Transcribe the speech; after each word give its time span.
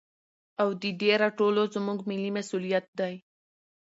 او 0.61 0.69
د 0.81 0.83
دې 1.01 1.11
راټولو 1.23 1.61
زموږ 1.75 1.99
ملي 2.09 2.29
مسوليت 2.37 2.85
دى. 2.99 3.13